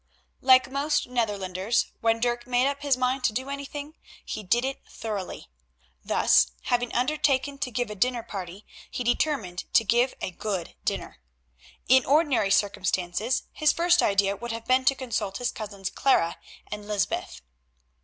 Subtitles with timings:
[0.41, 3.93] Like most Netherlanders, when Dirk made up his mind to do anything
[4.25, 5.47] he did it thoroughly.
[6.03, 11.19] Thus, having undertaken to give a dinner party, he determined to give a good dinner.
[11.87, 16.39] In ordinary circumstances his first idea would have been to consult his cousins, Clara
[16.71, 17.41] and Lysbeth.